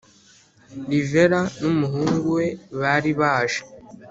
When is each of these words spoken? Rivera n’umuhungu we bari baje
Rivera 0.89 1.39
n’umuhungu 1.61 2.25
we 2.37 2.45
bari 2.79 3.11
baje 3.19 3.61